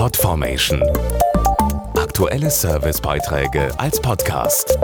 Podformation. 0.00 0.82
Aktuelle 1.94 2.50
Servicebeiträge 2.50 3.68
als 3.78 4.00
Podcast. 4.00 4.78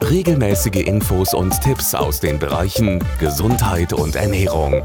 Regelmäßige 0.00 0.86
Infos 0.86 1.34
und 1.34 1.60
Tipps 1.60 1.92
aus 1.92 2.20
den 2.20 2.38
Bereichen 2.38 3.02
Gesundheit 3.18 3.92
und 3.92 4.14
Ernährung. 4.14 4.80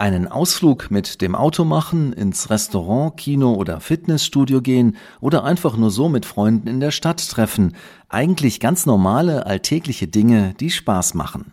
Einen 0.00 0.26
Ausflug 0.26 0.90
mit 0.90 1.20
dem 1.20 1.36
Auto 1.36 1.64
machen, 1.64 2.12
ins 2.12 2.50
Restaurant, 2.50 3.16
Kino 3.16 3.54
oder 3.54 3.78
Fitnessstudio 3.78 4.60
gehen 4.60 4.96
oder 5.20 5.44
einfach 5.44 5.76
nur 5.76 5.92
so 5.92 6.08
mit 6.08 6.26
Freunden 6.26 6.66
in 6.66 6.80
der 6.80 6.90
Stadt 6.90 7.30
treffen. 7.30 7.76
Eigentlich 8.08 8.58
ganz 8.58 8.86
normale, 8.86 9.46
alltägliche 9.46 10.08
Dinge, 10.08 10.54
die 10.58 10.72
Spaß 10.72 11.14
machen. 11.14 11.52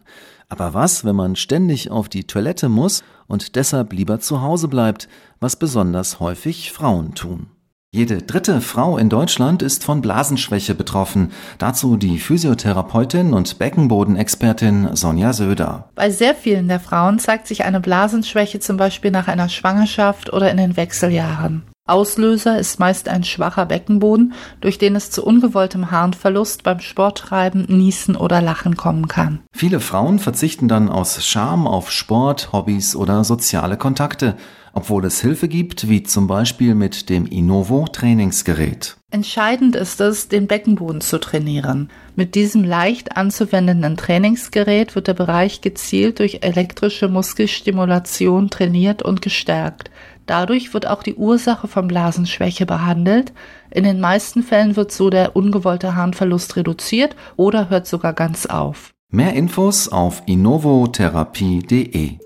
Aber 0.54 0.76
was, 0.76 1.04
wenn 1.04 1.16
man 1.16 1.36
ständig 1.36 1.90
auf 1.90 2.10
die 2.10 2.26
Toilette 2.26 2.70
muss 2.70 3.04
und 3.26 3.56
deshalb 3.56 3.92
lieber 3.92 4.20
zu 4.20 4.44
Hause 4.44 4.68
bleibt, 4.68 5.10
was 5.40 5.56
besonders 5.56 6.20
häufig 6.20 6.72
Frauen 6.72 7.16
tun? 7.16 7.48
Jede 7.92 8.22
dritte 8.22 8.62
Frau 8.62 9.00
in 9.00 9.10
Deutschland 9.10 9.64
ist 9.64 9.84
von 9.84 10.02
Blasenschwäche 10.02 10.76
betroffen. 10.76 11.32
Dazu 11.58 11.98
die 11.98 12.20
Physiotherapeutin 12.20 13.34
und 13.34 13.58
Beckenbodenexpertin 13.58 14.96
Sonja 14.96 15.34
Söder. 15.34 15.90
Bei 15.96 16.12
sehr 16.12 16.36
vielen 16.36 16.68
der 16.68 16.80
Frauen 16.80 17.18
zeigt 17.18 17.48
sich 17.48 17.66
eine 17.66 17.80
Blasenschwäche 17.80 18.60
zum 18.60 18.78
Beispiel 18.78 19.10
nach 19.10 19.28
einer 19.28 19.50
Schwangerschaft 19.50 20.32
oder 20.32 20.52
in 20.52 20.58
den 20.58 20.78
Wechseljahren. 20.78 21.64
Auslöser 21.86 22.58
ist 22.60 22.80
meist 22.80 23.10
ein 23.10 23.26
schwacher 23.26 23.66
Beckenboden, 23.66 24.34
durch 24.62 24.78
den 24.78 24.96
es 24.96 25.12
zu 25.12 25.26
ungewolltem 25.26 25.92
Harnverlust 25.92 26.64
beim 26.64 26.80
Sporttreiben, 26.80 27.66
Niesen 27.68 28.16
oder 28.16 28.42
Lachen 28.42 28.78
kommen 28.78 29.10
kann. 29.10 29.42
Viele 29.52 29.82
Frauen 29.82 30.20
verzichten 30.20 30.70
dann 30.70 30.88
aus 30.88 31.26
Scham 31.26 31.68
auf 31.68 31.92
Sport, 31.92 32.54
Hobbys 32.54 32.96
oder 32.96 33.26
soziale 33.26 33.76
Kontakte 33.76 34.38
obwohl 34.74 35.06
es 35.06 35.22
Hilfe 35.22 35.48
gibt, 35.48 35.88
wie 35.88 36.02
zum 36.02 36.26
Beispiel 36.28 36.74
mit 36.74 37.10
dem 37.10 37.28
Innovo 37.28 37.86
Trainingsgerät. 37.88 38.98
Entscheidend 39.12 39.76
ist 39.76 40.02
es, 40.02 40.28
den 40.28 40.48
Beckenboden 40.48 41.00
zu 41.00 41.20
trainieren. 41.20 41.92
Mit 42.16 42.34
diesem 42.34 42.64
leicht 42.64 43.16
anzuwendenden 43.16 43.96
Trainingsgerät 43.96 44.96
wird 44.96 45.08
der 45.08 45.14
Bereich 45.14 45.62
gezielt 45.62 46.18
durch 46.18 46.40
elektrische 46.42 47.08
Muskelstimulation 47.08 48.50
trainiert 48.50 49.04
und 49.04 49.22
gestärkt. 49.22 49.92
Dadurch 50.26 50.74
wird 50.74 50.88
auch 50.88 51.04
die 51.04 51.16
Ursache 51.16 51.68
von 51.68 51.88
Blasenschwäche 51.88 52.66
behandelt. 52.66 53.34
In 53.72 53.84
den 53.84 54.00
meisten 54.00 54.44
Fällen 54.44 54.76
wird 54.76 54.92
so 54.92 55.10
der 55.10 55.36
ungewollte 55.36 55.96
Harnverlust 55.96 56.56
reduziert 56.56 57.16
oder 57.36 57.70
hört 57.70 57.88
sogar 57.88 58.14
ganz 58.14 58.46
auf. 58.46 58.94
Mehr 59.10 59.34
Infos 59.34 59.90
auf 59.90 60.24
innovotherapie.de 60.26 62.18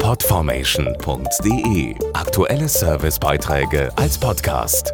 Podformation.de 0.00 1.94
Aktuelle 2.12 2.68
Servicebeiträge 2.68 3.90
als 3.96 4.18
Podcast. 4.18 4.92